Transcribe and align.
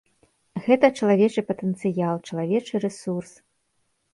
Гэта 0.67 0.89
чалавечы 1.01 1.43
патэнцыял, 1.49 2.15
чалавечы 2.27 2.83
рэсурс. 2.87 3.31